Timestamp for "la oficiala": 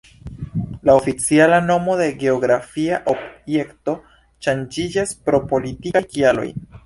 0.89-1.59